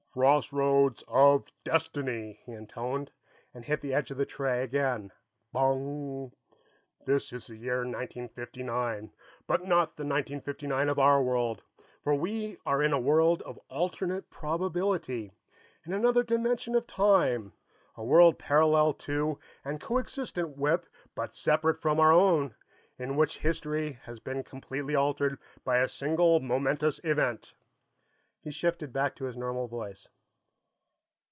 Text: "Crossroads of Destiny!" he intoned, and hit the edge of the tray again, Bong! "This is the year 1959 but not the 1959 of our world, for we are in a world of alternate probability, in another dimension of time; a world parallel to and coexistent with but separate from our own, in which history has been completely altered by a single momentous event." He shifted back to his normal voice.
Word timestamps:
"Crossroads 0.13 1.05
of 1.07 1.45
Destiny!" 1.63 2.41
he 2.45 2.51
intoned, 2.51 3.11
and 3.53 3.63
hit 3.63 3.79
the 3.79 3.93
edge 3.93 4.11
of 4.11 4.17
the 4.17 4.25
tray 4.25 4.61
again, 4.61 5.13
Bong! 5.53 6.33
"This 7.05 7.31
is 7.31 7.47
the 7.47 7.55
year 7.55 7.85
1959 7.85 9.13
but 9.47 9.61
not 9.61 9.95
the 9.95 10.03
1959 10.03 10.89
of 10.89 10.99
our 10.99 11.23
world, 11.23 11.63
for 12.03 12.13
we 12.13 12.57
are 12.65 12.83
in 12.83 12.91
a 12.91 12.99
world 12.99 13.41
of 13.43 13.57
alternate 13.69 14.29
probability, 14.29 15.31
in 15.85 15.93
another 15.93 16.23
dimension 16.23 16.75
of 16.75 16.85
time; 16.87 17.53
a 17.95 18.03
world 18.03 18.37
parallel 18.37 18.91
to 18.93 19.39
and 19.63 19.79
coexistent 19.79 20.57
with 20.57 20.89
but 21.15 21.33
separate 21.33 21.81
from 21.81 22.01
our 22.01 22.11
own, 22.11 22.53
in 22.99 23.15
which 23.15 23.37
history 23.37 23.93
has 24.03 24.19
been 24.19 24.43
completely 24.43 24.93
altered 24.93 25.39
by 25.63 25.77
a 25.77 25.87
single 25.87 26.41
momentous 26.41 26.99
event." 27.05 27.53
He 28.43 28.49
shifted 28.49 28.91
back 28.91 29.15
to 29.17 29.25
his 29.25 29.37
normal 29.37 29.67
voice. 29.67 30.07